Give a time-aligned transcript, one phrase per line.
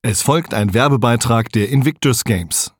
[0.00, 2.72] Es folgt ein Werbebeitrag der Invictus Games.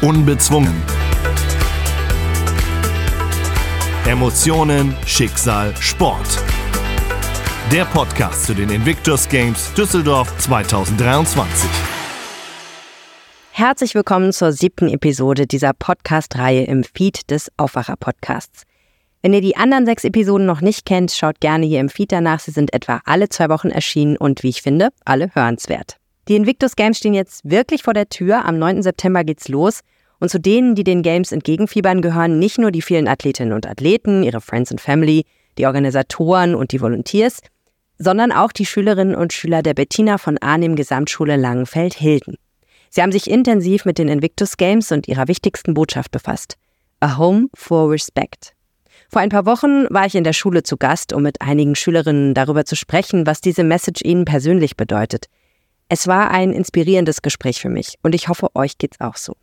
[0.00, 0.80] Unbezwungen.
[4.06, 6.40] Emotionen, Schicksal, Sport.
[7.72, 11.68] Der Podcast zu den Invictus Games Düsseldorf 2023.
[13.50, 18.62] Herzlich willkommen zur siebten Episode dieser Podcast-Reihe im Feed des Aufwacher-Podcasts.
[19.24, 22.40] Wenn ihr die anderen sechs Episoden noch nicht kennt, schaut gerne hier im Feed danach.
[22.40, 25.96] Sie sind etwa alle zwei Wochen erschienen und wie ich finde, alle hörenswert.
[26.28, 28.44] Die Invictus Games stehen jetzt wirklich vor der Tür.
[28.44, 28.82] Am 9.
[28.82, 29.80] September geht's los.
[30.20, 34.24] Und zu denen, die den Games entgegenfiebern, gehören nicht nur die vielen Athletinnen und Athleten,
[34.24, 35.24] ihre Friends and Family,
[35.56, 37.40] die Organisatoren und die Volunteers,
[37.96, 42.36] sondern auch die Schülerinnen und Schüler der Bettina von Arnim Gesamtschule Langenfeld-Hilden.
[42.90, 46.58] Sie haben sich intensiv mit den Invictus Games und ihrer wichtigsten Botschaft befasst.
[47.00, 48.54] A Home for Respect.
[49.14, 52.34] Vor ein paar Wochen war ich in der Schule zu Gast, um mit einigen Schülerinnen
[52.34, 55.26] darüber zu sprechen, was diese Message ihnen persönlich bedeutet.
[55.88, 59.36] Es war ein inspirierendes Gespräch für mich und ich hoffe, euch geht's auch so.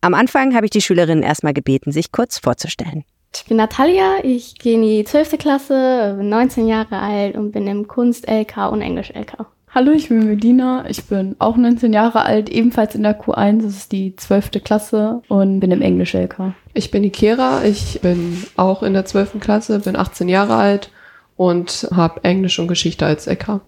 [0.00, 3.04] Am Anfang habe ich die Schülerinnen erstmal gebeten, sich kurz vorzustellen.
[3.34, 5.36] Ich bin Natalia, ich gehe in die 12.
[5.36, 9.44] Klasse, bin 19 Jahre alt und bin im Kunst-LK und Englisch-LK.
[9.72, 10.84] Hallo, ich bin Medina.
[10.88, 13.62] Ich bin auch 19 Jahre alt, ebenfalls in der Q1.
[13.62, 14.64] Das ist die 12.
[14.64, 16.54] Klasse und bin im Englisch-LK.
[16.74, 17.62] Ich bin die Kera.
[17.62, 19.38] Ich bin auch in der 12.
[19.38, 20.90] Klasse, bin 18 Jahre alt
[21.36, 23.60] und habe Englisch und Geschichte als LK.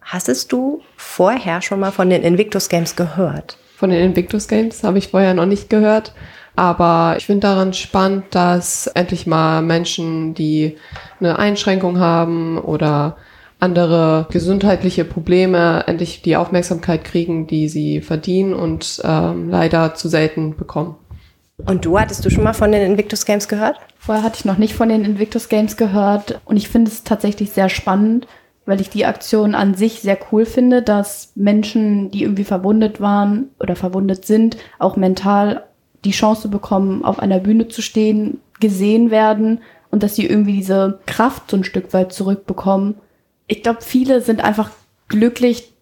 [0.00, 3.58] Hastest du vorher schon mal von den Invictus Games gehört?
[3.76, 6.14] Von den Invictus Games habe ich vorher noch nicht gehört.
[6.56, 10.78] Aber ich finde daran spannend, dass endlich mal Menschen, die
[11.20, 13.18] eine Einschränkung haben oder
[13.60, 20.56] andere gesundheitliche Probleme endlich die Aufmerksamkeit kriegen, die sie verdienen und ähm, leider zu selten
[20.56, 20.96] bekommen.
[21.66, 23.76] Und du, hattest du schon mal von den Invictus Games gehört?
[23.98, 27.50] Vorher hatte ich noch nicht von den Invictus Games gehört und ich finde es tatsächlich
[27.50, 28.26] sehr spannend,
[28.64, 33.50] weil ich die Aktion an sich sehr cool finde, dass Menschen, die irgendwie verwundet waren
[33.58, 35.64] oder verwundet sind, auch mental
[36.04, 39.60] die Chance bekommen, auf einer Bühne zu stehen, gesehen werden
[39.90, 42.94] und dass sie irgendwie diese Kraft so ein Stück weit zurückbekommen
[43.50, 44.70] ich glaube, viele sind einfach
[45.08, 45.72] glücklich,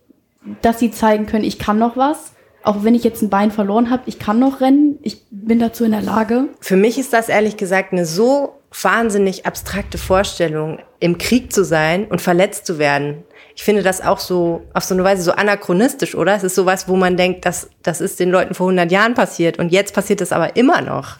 [0.62, 2.32] dass sie zeigen können, ich kann noch was.
[2.62, 5.84] Auch wenn ich jetzt ein Bein verloren habe, ich kann noch rennen, ich bin dazu
[5.84, 6.48] in der Lage.
[6.60, 12.06] Für mich ist das ehrlich gesagt eine so wahnsinnig abstrakte Vorstellung, im Krieg zu sein
[12.06, 13.22] und verletzt zu werden.
[13.54, 16.34] Ich finde das auch so, auf so eine Weise so anachronistisch, oder?
[16.34, 19.58] Es ist sowas, wo man denkt, das, das ist den Leuten vor 100 Jahren passiert
[19.58, 21.16] und jetzt passiert es aber immer noch.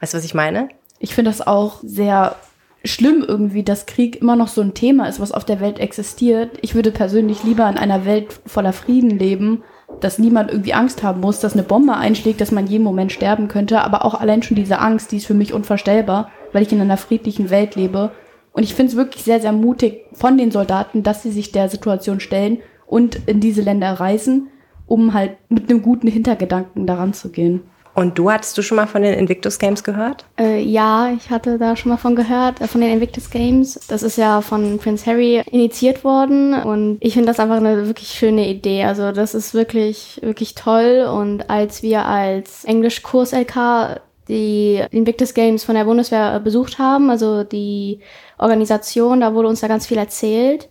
[0.00, 0.68] Weißt du, was ich meine?
[0.98, 2.36] Ich finde das auch sehr
[2.84, 6.58] schlimm irgendwie, dass Krieg immer noch so ein Thema ist, was auf der Welt existiert.
[6.62, 9.62] Ich würde persönlich lieber in einer Welt voller Frieden leben,
[10.00, 13.48] dass niemand irgendwie Angst haben muss, dass eine Bombe einschlägt, dass man jeden Moment sterben
[13.48, 13.82] könnte.
[13.82, 16.96] Aber auch allein schon diese Angst, die ist für mich unvorstellbar, weil ich in einer
[16.96, 18.10] friedlichen Welt lebe.
[18.52, 21.68] Und ich finde es wirklich sehr, sehr mutig von den Soldaten, dass sie sich der
[21.68, 24.48] Situation stellen und in diese Länder reisen,
[24.86, 27.62] um halt mit einem guten Hintergedanken daran zu gehen.
[27.94, 30.24] Und du hattest du schon mal von den Invictus Games gehört?
[30.38, 33.78] Äh, ja, ich hatte da schon mal von gehört, äh, von den Invictus Games.
[33.88, 38.08] Das ist ja von Prince Harry initiiert worden und ich finde das einfach eine wirklich
[38.08, 38.84] schöne Idee.
[38.84, 45.74] Also das ist wirklich, wirklich toll und als wir als Englisch-Kurs-LK die Invictus Games von
[45.74, 48.00] der Bundeswehr besucht haben, also die
[48.38, 50.68] Organisation, da wurde uns da ganz viel erzählt.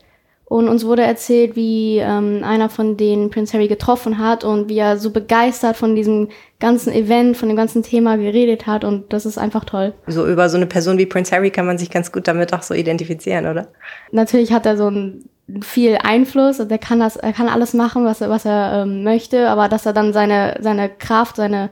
[0.51, 4.79] Und uns wurde erzählt, wie ähm, einer von denen Prince Harry getroffen hat und wie
[4.79, 6.27] er so begeistert von diesem
[6.59, 8.83] ganzen Event, von dem ganzen Thema geredet hat.
[8.83, 9.93] Und das ist einfach toll.
[10.07, 12.63] So über so eine Person wie Prince Harry kann man sich ganz gut damit auch
[12.63, 13.69] so identifizieren, oder?
[14.11, 15.23] Natürlich hat er so ein
[15.61, 19.05] viel Einfluss und er kann das, er kann alles machen, was er, was er ähm,
[19.05, 21.69] möchte, aber dass er dann seine, seine Kraft, seine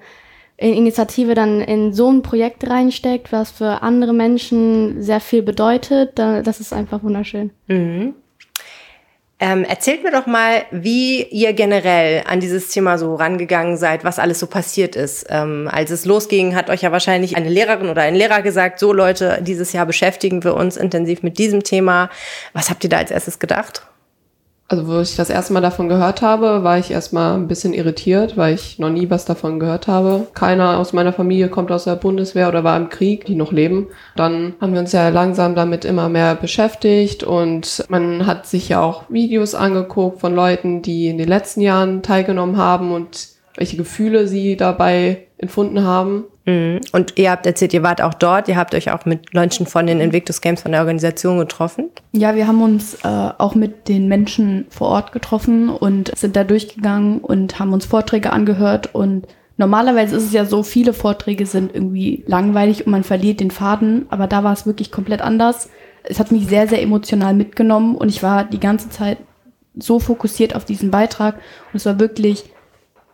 [0.55, 6.61] Initiative dann in so ein Projekt reinsteckt, was für andere Menschen sehr viel bedeutet, das
[6.61, 7.51] ist einfach wunderschön.
[7.67, 8.13] Mhm.
[9.41, 14.19] Ähm, erzählt mir doch mal, wie ihr generell an dieses Thema so rangegangen seid, was
[14.19, 15.27] alles so passiert ist.
[15.29, 18.91] Ähm, als es losging, hat euch ja wahrscheinlich eine Lehrerin oder ein Lehrer gesagt, so
[18.91, 22.09] Leute, dieses Jahr beschäftigen wir uns intensiv mit diesem Thema.
[22.51, 23.88] Was habt ihr da als erstes gedacht?
[24.71, 28.37] Also, wo ich das erste Mal davon gehört habe, war ich erstmal ein bisschen irritiert,
[28.37, 30.27] weil ich noch nie was davon gehört habe.
[30.35, 33.87] Keiner aus meiner Familie kommt aus der Bundeswehr oder war im Krieg, die noch leben.
[34.15, 38.79] Dann haben wir uns ja langsam damit immer mehr beschäftigt und man hat sich ja
[38.79, 44.27] auch Videos angeguckt von Leuten, die in den letzten Jahren teilgenommen haben und welche Gefühle
[44.27, 46.25] sie dabei empfunden haben.
[46.49, 46.81] Mhm.
[46.91, 49.85] Und ihr habt erzählt, ihr wart auch dort, ihr habt euch auch mit Leuten von
[49.85, 51.89] den Invictus Games von der Organisation getroffen.
[52.11, 53.07] Ja, wir haben uns äh,
[53.37, 58.31] auch mit den Menschen vor Ort getroffen und sind da durchgegangen und haben uns Vorträge
[58.31, 59.27] angehört und
[59.59, 64.05] Normalerweise ist es ja so, viele Vorträge sind irgendwie langweilig und man verliert den Faden,
[64.09, 65.69] aber da war es wirklich komplett anders.
[66.03, 69.17] Es hat mich sehr, sehr emotional mitgenommen und ich war die ganze Zeit
[69.77, 71.35] so fokussiert auf diesen Beitrag
[71.73, 72.45] und es war wirklich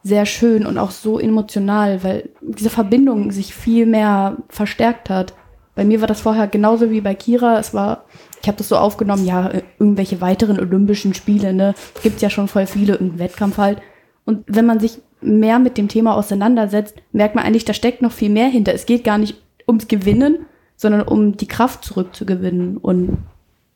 [0.06, 5.34] sehr schön und auch so emotional, weil diese Verbindung sich viel mehr verstärkt hat.
[5.74, 7.58] Bei mir war das vorher genauso wie bei Kira.
[7.58, 8.06] Es war,
[8.40, 11.74] ich habe das so aufgenommen, ja, irgendwelche weiteren Olympischen Spiele, ne?
[12.04, 13.82] Gibt's ja schon voll viele, irgendeinen Wettkampf halt.
[14.26, 18.12] Und wenn man sich mehr mit dem Thema auseinandersetzt, merkt man eigentlich, da steckt noch
[18.12, 18.76] viel mehr hinter.
[18.76, 23.18] Es geht gar nicht ums Gewinnen, sondern um die Kraft zurückzugewinnen und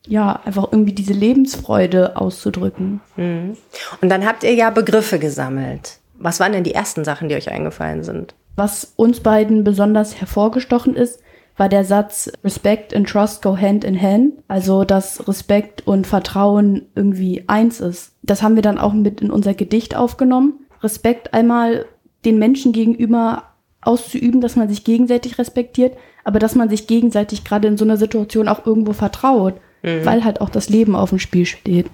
[0.08, 3.02] ja, einfach irgendwie diese Lebensfreude auszudrücken.
[3.18, 3.58] Mhm.
[4.00, 5.99] Und dann habt ihr ja Begriffe gesammelt.
[6.20, 8.36] Was waren denn die ersten Sachen, die euch eingefallen sind?
[8.56, 11.22] Was uns beiden besonders hervorgestochen ist,
[11.56, 14.34] war der Satz Respect and Trust go hand in hand.
[14.48, 18.14] Also, dass Respekt und Vertrauen irgendwie eins ist.
[18.22, 20.66] Das haben wir dann auch mit in unser Gedicht aufgenommen.
[20.84, 21.86] Respekt einmal
[22.26, 23.44] den Menschen gegenüber
[23.82, 27.98] auszuüben, dass man sich gegenseitig respektiert, aber dass man sich gegenseitig gerade in so einer
[27.98, 30.06] Situation auch irgendwo vertraut, mhm.
[30.06, 31.88] weil halt auch das Leben auf dem Spiel steht.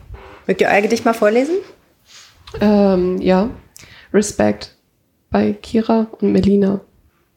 [0.47, 1.55] Mögt ihr euer Gedicht mal vorlesen?
[2.59, 3.49] Ähm, ja.
[4.15, 4.71] Respect
[5.29, 6.79] by Kira und Melina.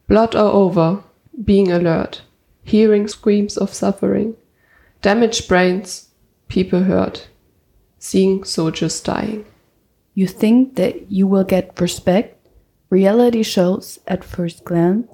[0.06, 1.02] Blood all over,
[1.44, 2.22] being alert,
[2.62, 4.36] hearing screams of suffering,
[5.02, 6.10] damaged brains,
[6.46, 7.26] people hurt,
[7.98, 9.44] seeing soldiers dying.
[10.14, 12.46] You think that you will get respect?
[12.90, 15.08] Reality shows at first glance.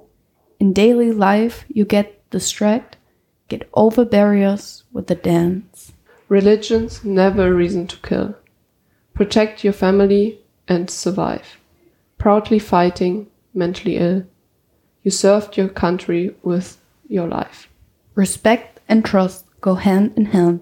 [0.61, 2.99] In daily life, you get distracted,
[3.49, 5.95] get over barriers with the dance.
[6.29, 8.37] Religion's never a reason to kill.
[9.15, 11.59] Protect your family and survive.
[12.19, 14.25] Proudly fighting, mentally ill.
[15.03, 16.79] You served your country with
[17.09, 17.69] your life.
[18.15, 20.61] Respect and trust go hand in hand.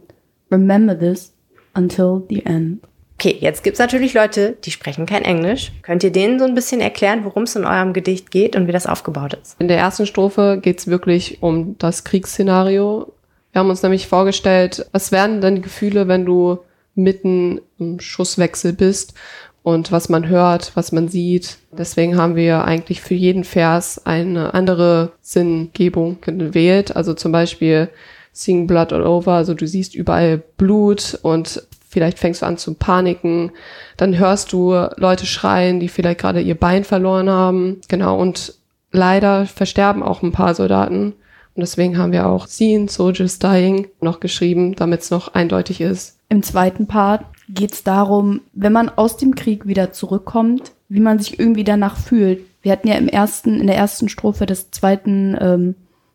[0.51, 1.33] Remember this
[1.75, 2.81] until the end.
[3.19, 5.71] Okay, jetzt gibt's natürlich Leute, die sprechen kein Englisch.
[5.83, 8.73] Könnt ihr denen so ein bisschen erklären, worum es in eurem Gedicht geht und wie
[8.73, 9.55] das aufgebaut ist?
[9.61, 13.13] In der ersten Strophe geht's wirklich um das Kriegsszenario.
[13.53, 16.59] Wir haben uns nämlich vorgestellt, was wären denn die Gefühle, wenn du
[16.95, 19.15] mitten im Schusswechsel bist
[19.63, 21.59] und was man hört, was man sieht.
[21.71, 26.97] Deswegen haben wir eigentlich für jeden Vers eine andere Sinngebung gewählt.
[26.97, 27.89] Also zum Beispiel
[28.33, 32.75] Seeing Blood All Over, also du siehst überall Blut und vielleicht fängst du an zu
[32.75, 33.53] paniken,
[33.99, 37.83] dann hörst du Leute schreien, die vielleicht gerade ihr Bein verloren haben.
[37.89, 38.55] Genau, und
[38.91, 41.15] leider versterben auch ein paar Soldaten.
[41.55, 46.17] Und deswegen haben wir auch Seen Soldiers Dying noch geschrieben, damit es noch eindeutig ist.
[46.31, 51.19] Im zweiten Part geht es darum, wenn man aus dem Krieg wieder zurückkommt, wie man
[51.19, 52.41] sich irgendwie danach fühlt.
[52.63, 55.75] Wir hatten ja im ersten, in der ersten Strophe des zweiten ähm,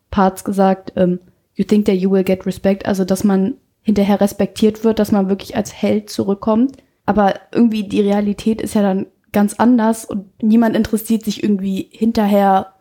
[0.10, 1.20] Parts gesagt, ähm,
[1.56, 5.30] you think that you will get respect, also dass man hinterher respektiert wird, dass man
[5.30, 6.78] wirklich als Held zurückkommt.
[7.06, 12.74] Aber irgendwie die Realität ist ja dann ganz anders und niemand interessiert sich irgendwie hinterher,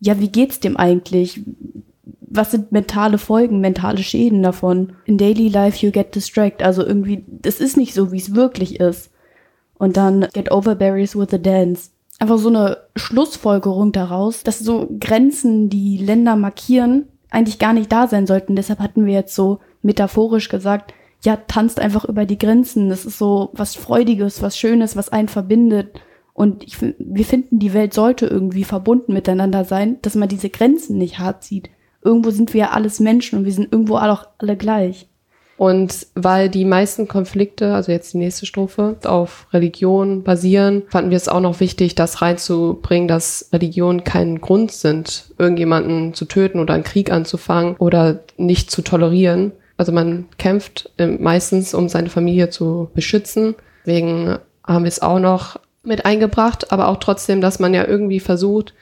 [0.00, 1.42] ja, wie geht's dem eigentlich?
[2.20, 4.94] Was sind mentale Folgen, mentale Schäden davon?
[5.04, 6.66] In daily life you get distracted.
[6.66, 9.10] Also irgendwie, das ist nicht so, wie es wirklich ist.
[9.78, 11.90] Und dann get over berries with a dance.
[12.18, 18.06] Einfach so eine Schlussfolgerung daraus, dass so Grenzen, die Länder markieren, eigentlich gar nicht da
[18.06, 18.56] sein sollten.
[18.56, 22.88] Deshalb hatten wir jetzt so metaphorisch gesagt, ja, tanzt einfach über die Grenzen.
[22.88, 26.00] Das ist so was Freudiges, was Schönes, was einen verbindet.
[26.32, 30.98] Und ich, wir finden, die Welt sollte irgendwie verbunden miteinander sein, dass man diese Grenzen
[30.98, 31.70] nicht hart zieht.
[32.04, 35.08] Irgendwo sind wir ja alles Menschen und wir sind irgendwo auch alle gleich.
[35.56, 41.16] Und weil die meisten Konflikte, also jetzt die nächste Strophe, auf Religion basieren, fanden wir
[41.16, 46.74] es auch noch wichtig, das reinzubringen, dass Religionen kein Grund sind, irgendjemanden zu töten oder
[46.74, 52.50] einen Krieg anzufangen oder nicht zu tolerieren, also man kämpft ähm, meistens, um seine Familie
[52.50, 53.54] zu beschützen.
[53.84, 58.20] Deswegen haben wir es auch noch mit eingebracht, aber auch trotzdem, dass man ja irgendwie
[58.20, 58.72] versucht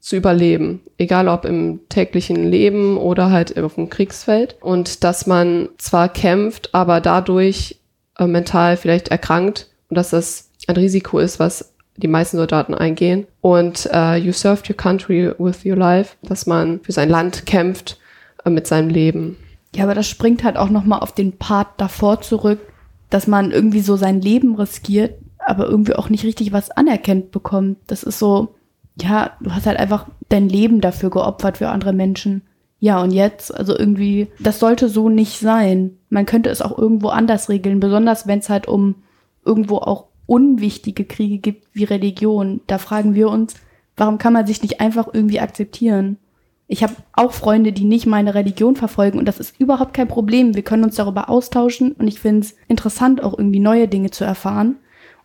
[0.00, 4.56] zu überleben, egal ob im täglichen Leben oder halt auf dem Kriegsfeld.
[4.60, 7.78] Und dass man zwar kämpft, aber dadurch
[8.18, 13.26] äh, mental vielleicht erkrankt und dass das ein Risiko ist, was die meisten Soldaten eingehen.
[13.40, 17.98] Und uh, you served your country with your life, dass man für sein Land kämpft
[18.44, 19.36] äh, mit seinem Leben.
[19.74, 22.58] Ja, aber das springt halt auch nochmal auf den Part davor zurück,
[23.10, 27.78] dass man irgendwie so sein Leben riskiert, aber irgendwie auch nicht richtig was anerkennt bekommt.
[27.86, 28.54] Das ist so,
[29.02, 32.42] ja, du hast halt einfach dein Leben dafür geopfert für andere Menschen.
[32.78, 35.98] Ja, und jetzt, also irgendwie, das sollte so nicht sein.
[36.08, 38.96] Man könnte es auch irgendwo anders regeln, besonders wenn es halt um
[39.44, 42.60] irgendwo auch unwichtige Kriege gibt wie Religion.
[42.66, 43.54] Da fragen wir uns,
[43.96, 46.16] warum kann man sich nicht einfach irgendwie akzeptieren?
[46.68, 50.54] Ich habe auch Freunde, die nicht meine Religion verfolgen und das ist überhaupt kein Problem.
[50.54, 54.24] Wir können uns darüber austauschen und ich finde es interessant, auch irgendwie neue Dinge zu
[54.24, 54.76] erfahren.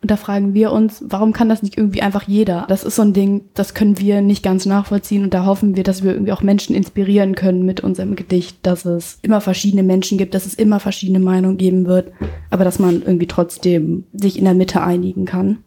[0.02, 2.66] Und da fragen wir uns, warum kann das nicht irgendwie einfach jeder?
[2.68, 5.84] Das ist so ein Ding, das können wir nicht ganz nachvollziehen und da hoffen wir,
[5.84, 10.18] dass wir irgendwie auch Menschen inspirieren können mit unserem Gedicht, dass es immer verschiedene Menschen
[10.18, 12.12] gibt, dass es immer verschiedene Meinungen geben wird,
[12.50, 15.58] aber dass man irgendwie trotzdem sich in der Mitte einigen kann.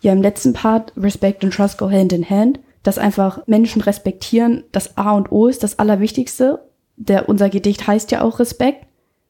[0.00, 4.64] Ja, im letzten Part, Respect and Trust go hand in hand, dass einfach Menschen respektieren,
[4.72, 6.64] das A und O ist das Allerwichtigste.
[6.96, 8.86] Der, unser Gedicht heißt ja auch Respekt,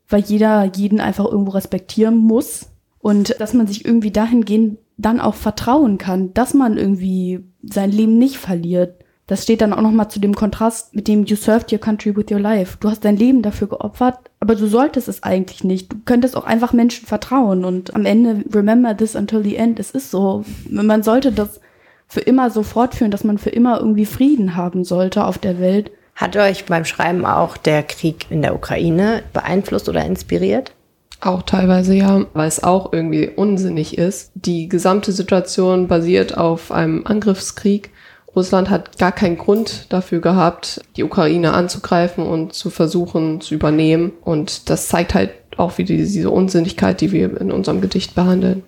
[0.08, 2.66] weil jeder jeden einfach irgendwo respektieren muss
[3.00, 8.18] und dass man sich irgendwie dahingehend dann auch vertrauen kann, dass man irgendwie sein Leben
[8.18, 9.04] nicht verliert.
[9.28, 12.30] Das steht dann auch nochmal zu dem Kontrast mit dem You served your country with
[12.30, 12.78] your life.
[12.80, 15.92] Du hast dein Leben dafür geopfert, aber du solltest es eigentlich nicht.
[15.92, 19.78] Du könntest auch einfach Menschen vertrauen und am Ende remember this until the end.
[19.78, 20.44] Es ist so.
[20.70, 21.60] Man sollte das
[22.06, 25.90] für immer so fortführen, dass man für immer irgendwie Frieden haben sollte auf der Welt.
[26.14, 30.72] Hat euch beim Schreiben auch der Krieg in der Ukraine beeinflusst oder inspiriert?
[31.20, 34.30] Auch teilweise ja, weil es auch irgendwie unsinnig ist.
[34.34, 37.90] Die gesamte Situation basiert auf einem Angriffskrieg.
[38.36, 44.12] Russland hat gar keinen Grund dafür gehabt, die Ukraine anzugreifen und zu versuchen zu übernehmen.
[44.22, 48.62] Und das zeigt halt auch wieder diese Unsinnigkeit, die wir in unserem Gedicht behandeln.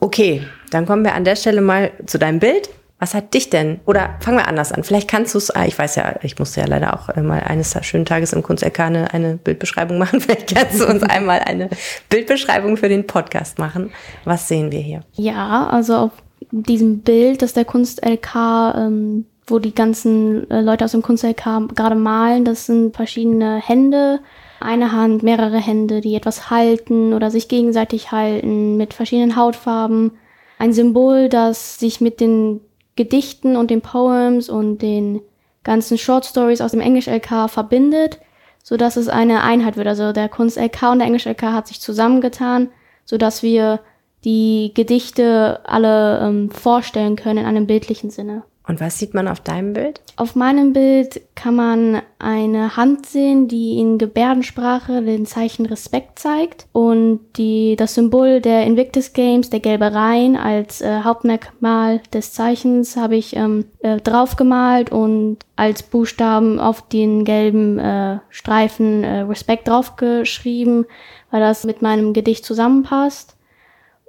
[0.00, 2.70] Okay, dann kommen wir an der Stelle mal zu deinem Bild.
[3.02, 3.80] Was hat dich denn?
[3.84, 4.84] Oder fangen wir anders an.
[4.84, 7.40] Vielleicht kannst du es, ah, ich weiß ja, ich musste ja leider auch äh, mal
[7.40, 10.20] eines schönen Tages im Kunst eine, Bildbeschreibung machen.
[10.20, 11.68] Vielleicht kannst du uns einmal eine
[12.08, 13.90] Bildbeschreibung für den Podcast machen.
[14.24, 15.00] Was sehen wir hier?
[15.14, 16.12] Ja, also auf
[16.52, 18.36] diesem Bild, das der Kunst LK,
[18.76, 23.56] ähm, wo die ganzen äh, Leute aus dem Kunst LK gerade malen, das sind verschiedene
[23.56, 24.20] Hände.
[24.60, 30.12] Eine Hand, mehrere Hände, die etwas halten oder sich gegenseitig halten mit verschiedenen Hautfarben.
[30.60, 32.60] Ein Symbol, das sich mit den
[32.96, 35.20] Gedichten und den Poems und den
[35.64, 38.18] ganzen Short Stories aus dem Englisch-LK verbindet,
[38.62, 39.86] so dass es eine Einheit wird.
[39.86, 42.68] Also der Kunst-LK und der Englisch-LK hat sich zusammengetan,
[43.04, 43.80] so dass wir
[44.24, 48.44] die Gedichte alle ähm, vorstellen können in einem bildlichen Sinne.
[48.66, 50.00] Und was sieht man auf deinem Bild?
[50.16, 56.66] Auf meinem Bild kann man eine Hand sehen, die in Gebärdensprache den Zeichen Respekt zeigt
[56.70, 62.96] und die, das Symbol der Invictus Games, der gelbe Rhein, als äh, Hauptmerkmal des Zeichens
[62.96, 69.66] habe ich ähm, äh, draufgemalt und als Buchstaben auf den gelben äh, Streifen äh, Respekt
[69.66, 70.86] draufgeschrieben,
[71.32, 73.36] weil das mit meinem Gedicht zusammenpasst.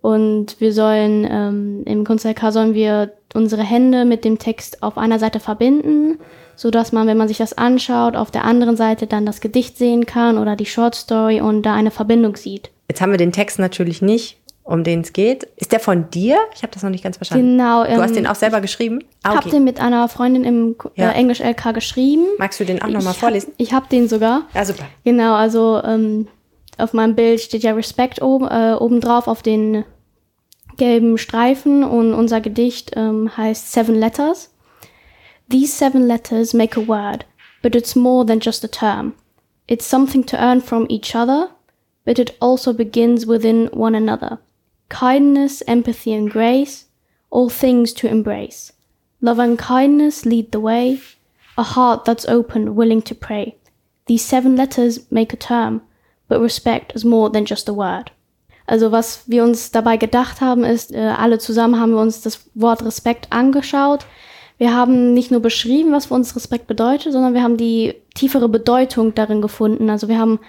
[0.03, 5.17] Und wir sollen ähm, im Kunst-LK sollen wir unsere Hände mit dem Text auf einer
[5.17, 6.19] Seite verbinden,
[6.57, 9.77] so dass man, wenn man sich das anschaut, auf der anderen Seite dann das Gedicht
[9.77, 12.69] sehen kann oder die Short Story und da eine Verbindung sieht.
[12.89, 15.48] Jetzt haben wir den Text natürlich nicht, um den es geht.
[15.55, 16.38] Ist der von dir?
[16.53, 17.57] Ich habe das noch nicht ganz verstanden.
[17.57, 17.86] Genau.
[17.86, 19.05] Du ähm, hast den auch selber geschrieben?
[19.24, 19.38] Ah, okay.
[19.39, 21.12] Ich habe den mit einer Freundin im ja.
[21.12, 22.25] äh, Englisch LK geschrieben.
[22.39, 23.53] Magst du den auch nochmal vorlesen?
[23.55, 24.48] Ich habe den sogar.
[24.53, 24.83] Ja, super.
[25.05, 26.27] Genau, also ähm,
[26.77, 29.85] auf meinem Bild steht ja Respect oben, äh, oben drauf auf den
[30.77, 34.53] gelben Streifen und unser Gedicht ähm, heißt Seven Letters.
[35.49, 37.25] These seven letters make a word,
[37.61, 39.13] but it's more than just a term.
[39.67, 41.49] It's something to earn from each other,
[42.05, 44.39] but it also begins within one another.
[44.89, 46.85] Kindness, empathy, and grace,
[47.29, 48.73] all things to embrace.
[49.21, 50.99] Love and kindness lead the way,
[51.57, 53.55] a heart that's open, willing to pray.
[54.07, 55.81] These seven letters make a term,
[56.33, 58.11] but respect is more than just a word.
[58.65, 62.49] Also was wir uns dabei gedacht haben, ist, äh, alle zusammen haben wir uns das
[62.55, 64.05] Wort Respekt angeschaut.
[64.57, 68.49] Wir haben nicht nur beschrieben, was für uns Respekt bedeutet, sondern wir haben die tiefere
[68.49, 69.89] Bedeutung darin gefunden.
[69.89, 70.39] Also wir haben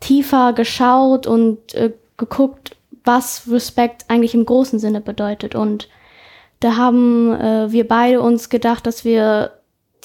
[0.00, 5.54] tiefer geschaut und äh, geguckt, was Respekt eigentlich im großen Sinne bedeutet.
[5.54, 5.88] Und
[6.60, 9.52] da haben äh, wir beide uns gedacht, dass wir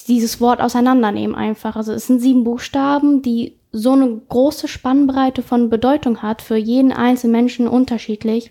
[0.08, 1.76] dieses Wort auseinandernehmen einfach.
[1.76, 6.92] Also es sind sieben Buchstaben, die so eine große Spannbreite von Bedeutung hat, für jeden
[6.92, 8.50] einzelnen Menschen unterschiedlich,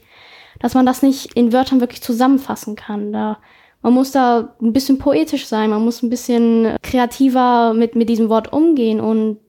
[0.60, 3.14] dass man das nicht in Wörtern wirklich zusammenfassen kann.
[3.14, 3.38] Da,
[3.82, 8.30] man muss da ein bisschen poetisch sein, man muss ein bisschen kreativer mit, mit diesem
[8.30, 9.40] Wort umgehen und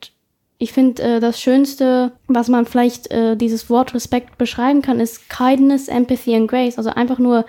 [0.62, 5.28] ich finde, äh, das Schönste, was man vielleicht äh, dieses Wort Respekt beschreiben kann, ist
[5.28, 6.78] Kindness, Empathy and Grace.
[6.78, 7.44] Also einfach nur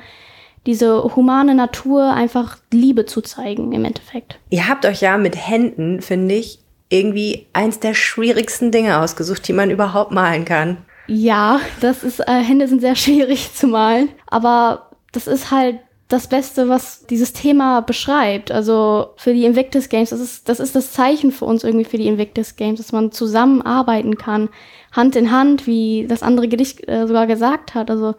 [0.66, 4.40] diese humane Natur, einfach Liebe zu zeigen im Endeffekt.
[4.50, 6.63] Ihr habt euch ja mit Händen, finde ich,
[6.94, 10.78] irgendwie eins der schwierigsten Dinge ausgesucht, die man überhaupt malen kann.
[11.08, 16.28] Ja, das ist, äh, Hände sind sehr schwierig zu malen, aber das ist halt das
[16.28, 18.52] Beste, was dieses Thema beschreibt.
[18.52, 21.98] Also für die Invictus Games, das ist, das ist das Zeichen für uns irgendwie für
[21.98, 24.50] die Invictus Games, dass man zusammenarbeiten kann,
[24.92, 27.90] Hand in Hand, wie das andere Gedicht äh, sogar gesagt hat.
[27.90, 28.14] Also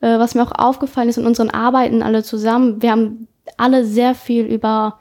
[0.00, 4.16] äh, was mir auch aufgefallen ist in unseren Arbeiten alle zusammen, wir haben alle sehr
[4.16, 4.98] viel über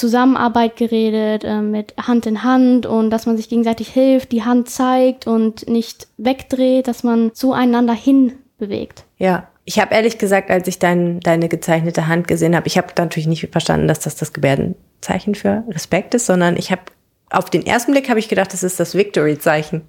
[0.00, 4.70] Zusammenarbeit geredet, äh, mit Hand in Hand und dass man sich gegenseitig hilft, die Hand
[4.70, 9.04] zeigt und nicht wegdreht, dass man zueinander hin bewegt.
[9.18, 12.88] Ja, ich habe ehrlich gesagt, als ich dein, deine gezeichnete Hand gesehen habe, ich habe
[12.96, 16.82] natürlich nicht verstanden, dass das das Gebärdenzeichen für Respekt ist, sondern ich habe
[17.30, 19.82] auf den ersten Blick habe ich gedacht, das ist das Victory-Zeichen.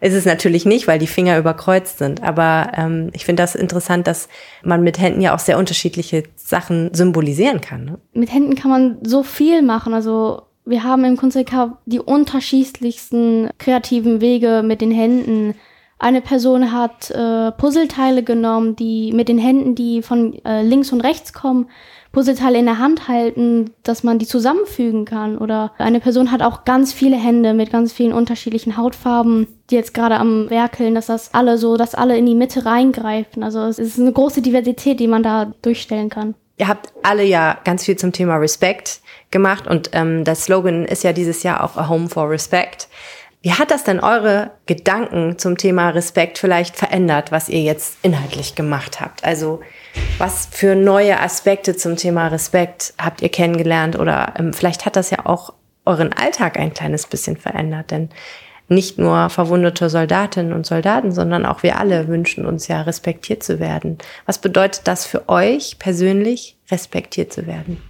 [0.00, 2.22] Ist es natürlich nicht, weil die Finger überkreuzt sind.
[2.22, 4.28] Aber ähm, ich finde das interessant, dass
[4.62, 7.84] man mit Händen ja auch sehr unterschiedliche Sachen symbolisieren kann.
[7.84, 7.98] Ne?
[8.12, 9.94] Mit Händen kann man so viel machen.
[9.94, 11.38] Also wir haben im Kunst
[11.86, 15.54] die unterschiedlichsten kreativen Wege mit den Händen.
[15.98, 21.00] Eine Person hat äh, Puzzleteile genommen, die mit den Händen, die von äh, links und
[21.00, 21.68] rechts kommen,
[22.18, 25.38] Puzzleteile in der Hand halten, dass man die zusammenfügen kann.
[25.38, 29.94] Oder eine Person hat auch ganz viele Hände mit ganz vielen unterschiedlichen Hautfarben, die jetzt
[29.94, 33.44] gerade am werkeln, dass das alle so, dass alle in die Mitte reingreifen.
[33.44, 36.34] Also es ist eine große Diversität, die man da durchstellen kann.
[36.56, 41.04] Ihr habt alle ja ganz viel zum Thema Respekt gemacht und ähm, das Slogan ist
[41.04, 42.88] ja dieses Jahr auch A Home for Respect.
[43.40, 48.56] Wie hat das denn eure Gedanken zum Thema Respekt vielleicht verändert, was ihr jetzt inhaltlich
[48.56, 49.22] gemacht habt?
[49.22, 49.60] Also
[50.18, 55.10] was für neue Aspekte zum Thema Respekt habt ihr kennengelernt oder ähm, vielleicht hat das
[55.10, 55.54] ja auch
[55.84, 58.10] euren Alltag ein kleines bisschen verändert, denn
[58.68, 63.60] nicht nur verwundete Soldatinnen und Soldaten, sondern auch wir alle wünschen uns ja respektiert zu
[63.60, 63.98] werden.
[64.26, 67.80] Was bedeutet das für euch persönlich, respektiert zu werden?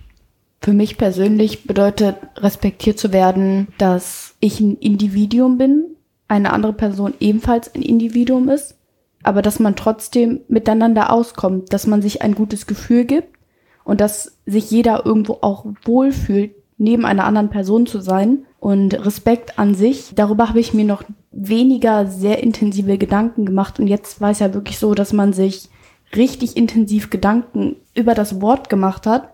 [0.60, 5.84] Für mich persönlich bedeutet respektiert zu werden, dass ich ein Individuum bin,
[6.26, 8.76] eine andere Person ebenfalls ein Individuum ist,
[9.22, 13.38] aber dass man trotzdem miteinander auskommt, dass man sich ein gutes Gefühl gibt
[13.84, 18.44] und dass sich jeder irgendwo auch wohlfühlt, neben einer anderen Person zu sein.
[18.60, 23.78] Und Respekt an sich, darüber habe ich mir noch weniger sehr intensive Gedanken gemacht.
[23.78, 25.68] Und jetzt war es ja wirklich so, dass man sich
[26.16, 29.32] richtig intensiv Gedanken über das Wort gemacht hat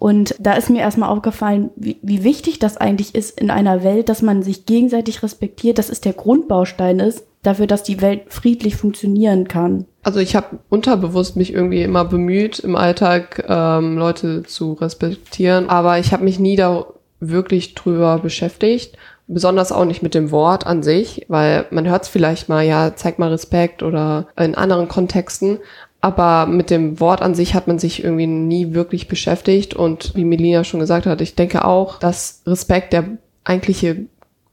[0.00, 4.08] und da ist mir erstmal aufgefallen, wie, wie wichtig das eigentlich ist in einer Welt,
[4.08, 8.76] dass man sich gegenseitig respektiert, dass es der Grundbaustein ist dafür, dass die Welt friedlich
[8.76, 9.84] funktionieren kann.
[10.02, 15.98] Also ich habe unterbewusst mich irgendwie immer bemüht, im Alltag ähm, Leute zu respektieren, aber
[15.98, 16.86] ich habe mich nie da
[17.20, 18.96] wirklich drüber beschäftigt.
[19.26, 22.96] Besonders auch nicht mit dem Wort an sich, weil man hört es vielleicht mal, ja,
[22.96, 25.58] zeig mal Respekt oder in anderen Kontexten,
[26.00, 29.74] aber mit dem Wort an sich hat man sich irgendwie nie wirklich beschäftigt.
[29.74, 33.04] Und wie Melina schon gesagt hat, ich denke auch, dass Respekt der
[33.44, 34.06] eigentliche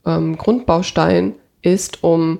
[0.05, 2.39] ähm, Grundbaustein ist, um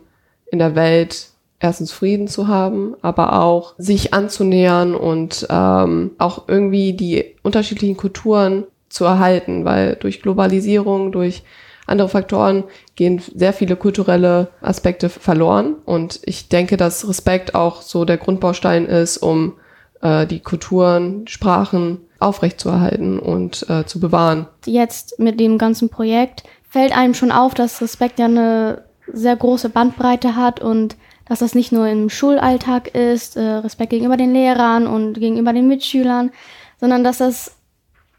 [0.52, 6.94] in der Welt erstens Frieden zu haben, aber auch sich anzunähern und ähm, auch irgendwie
[6.94, 11.44] die unterschiedlichen Kulturen zu erhalten, weil durch Globalisierung, durch
[11.88, 15.76] andere Faktoren gehen sehr viele kulturelle Aspekte verloren.
[15.86, 19.54] Und ich denke, dass Respekt auch so der Grundbaustein ist, um
[20.02, 24.48] äh, die Kulturen, Sprachen aufrechtzuerhalten und äh, zu bewahren.
[24.66, 29.70] Jetzt mit dem ganzen Projekt fällt einem schon auf, dass Respekt ja eine sehr große
[29.70, 30.98] Bandbreite hat und
[31.28, 35.68] dass das nicht nur im Schulalltag ist, äh, Respekt gegenüber den Lehrern und gegenüber den
[35.68, 36.32] Mitschülern,
[36.80, 37.56] sondern dass das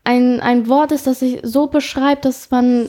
[0.04, 2.88] ein, ein Wort ist, das sich so beschreibt, dass man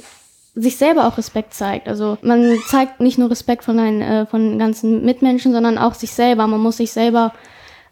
[0.61, 1.87] sich selber auch Respekt zeigt.
[1.87, 5.93] Also man zeigt nicht nur Respekt von, einen, äh, von den ganzen Mitmenschen, sondern auch
[5.93, 6.47] sich selber.
[6.47, 7.33] Man muss sich selber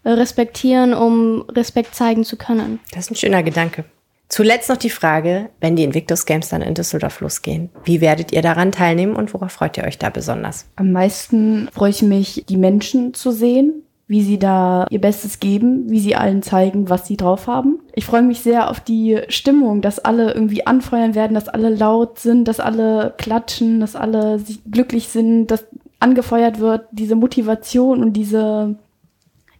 [0.04, 2.80] äh, respektieren, um Respekt zeigen zu können.
[2.92, 3.84] Das ist ein schöner Gedanke.
[4.28, 8.42] Zuletzt noch die Frage, wenn die Invictus Games dann in Düsseldorf losgehen, wie werdet ihr
[8.42, 10.66] daran teilnehmen und worauf freut ihr euch da besonders?
[10.76, 15.90] Am meisten freue ich mich, die Menschen zu sehen, wie sie da ihr Bestes geben,
[15.90, 17.80] wie sie allen zeigen, was sie drauf haben.
[17.94, 22.18] Ich freue mich sehr auf die Stimmung, dass alle irgendwie anfeuern werden, dass alle laut
[22.18, 24.40] sind, dass alle klatschen, dass alle
[24.70, 25.66] glücklich sind, dass
[26.00, 28.76] angefeuert wird, diese Motivation und diese,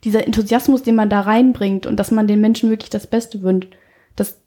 [0.04, 3.76] dieser Enthusiasmus, den man da reinbringt und dass man den Menschen wirklich das Beste wünscht.
[4.16, 4.40] Das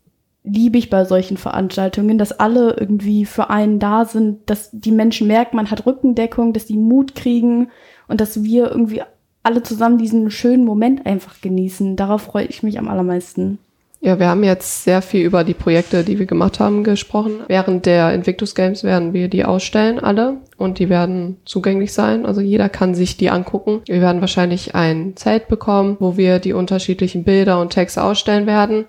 [0.43, 5.27] liebe ich bei solchen Veranstaltungen, dass alle irgendwie für einen da sind, dass die Menschen
[5.27, 7.69] merken, man hat Rückendeckung, dass die Mut kriegen
[8.07, 9.03] und dass wir irgendwie
[9.43, 11.95] alle zusammen diesen schönen Moment einfach genießen.
[11.95, 13.57] Darauf freue ich mich am allermeisten.
[14.03, 17.41] Ja, wir haben jetzt sehr viel über die Projekte, die wir gemacht haben, gesprochen.
[17.47, 20.37] Während der Invictus Games werden wir die ausstellen, alle.
[20.57, 22.25] Und die werden zugänglich sein.
[22.25, 23.81] Also jeder kann sich die angucken.
[23.85, 28.85] Wir werden wahrscheinlich ein Zelt bekommen, wo wir die unterschiedlichen Bilder und Texte ausstellen werden.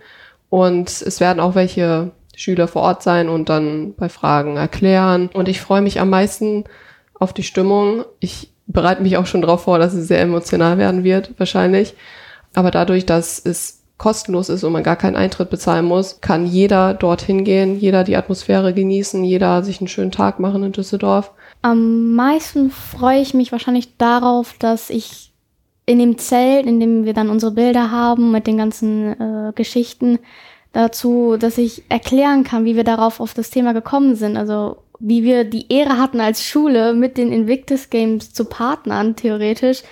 [0.49, 5.29] Und es werden auch welche Schüler vor Ort sein und dann bei Fragen erklären.
[5.35, 6.65] Und ich freue mich am meisten
[7.19, 8.05] auf die Stimmung.
[8.19, 11.95] Ich bereite mich auch schon darauf vor, dass es sehr emotional werden wird, wahrscheinlich.
[12.55, 16.93] Aber dadurch, dass es kostenlos ist und man gar keinen Eintritt bezahlen muss, kann jeder
[16.93, 21.31] dorthin gehen, jeder die Atmosphäre genießen, jeder sich einen schönen Tag machen in Düsseldorf.
[21.63, 25.33] Am meisten freue ich mich wahrscheinlich darauf, dass ich
[25.87, 30.19] in dem Zelt, in dem wir dann unsere Bilder haben mit den ganzen äh, Geschichten
[30.73, 34.37] dazu, dass ich erklären kann, wie wir darauf auf das Thema gekommen sind.
[34.37, 39.83] Also wie wir die Ehre hatten als Schule mit den Invictus Games zu partnern, theoretisch.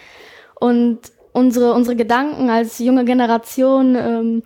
[0.55, 1.01] Und
[1.33, 4.43] unsere, unsere Gedanken als junge Generation ähm,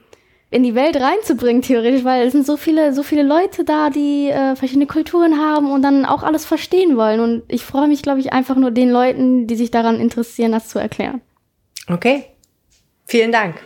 [0.50, 4.28] in die Welt reinzubringen, theoretisch, weil es sind so viele, so viele Leute da, die
[4.28, 7.20] äh, verschiedene Kulturen haben und dann auch alles verstehen wollen.
[7.20, 10.68] Und ich freue mich, glaube ich, einfach nur den Leuten, die sich daran interessieren, das
[10.68, 11.20] zu erklären.
[11.88, 12.24] Okay.
[13.06, 13.56] Vielen Dank.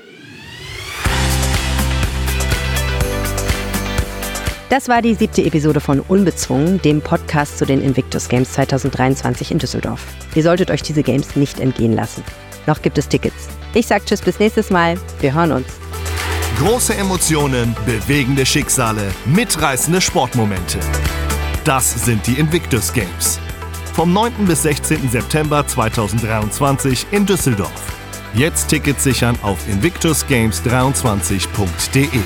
[4.70, 9.59] Das war die siebte Episode von Unbezwungen, dem Podcast zu den Invictus Games 2023 in
[9.59, 10.04] Düsseldorf.
[10.35, 12.22] Ihr solltet euch diese Games nicht entgehen lassen.
[12.66, 13.48] Noch gibt es Tickets.
[13.72, 14.98] Ich sag Tschüss bis nächstes Mal.
[15.20, 15.68] Wir hören uns.
[16.59, 20.78] Große Emotionen, bewegende Schicksale, mitreißende Sportmomente.
[21.64, 23.40] Das sind die Invictus Games.
[23.94, 24.44] Vom 9.
[24.46, 25.09] bis 16.
[25.09, 27.72] September 2023 in Düsseldorf.
[28.35, 32.20] Jetzt Tickets sichern auf invictusgames23.de.